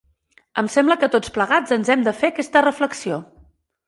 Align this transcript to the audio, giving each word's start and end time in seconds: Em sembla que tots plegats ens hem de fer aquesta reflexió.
Em 0.59 0.69
sembla 0.75 0.95
que 1.03 1.09
tots 1.15 1.33
plegats 1.35 1.75
ens 1.77 1.91
hem 1.95 2.05
de 2.07 2.13
fer 2.21 2.31
aquesta 2.33 2.65
reflexió. 2.67 3.21